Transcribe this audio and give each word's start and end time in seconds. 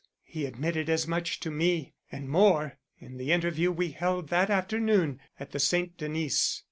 He 0.23 0.47
admitted 0.47 0.89
as 0.89 1.07
much 1.07 1.39
to 1.41 1.51
me, 1.51 1.93
and 2.11 2.27
more, 2.27 2.79
in 2.97 3.17
the 3.17 3.31
interview 3.31 3.71
we 3.71 3.91
held 3.91 4.29
that 4.29 4.49
afternoon 4.49 5.19
at 5.39 5.51
the 5.51 5.59
St. 5.59 5.95
Denis. 5.95 6.59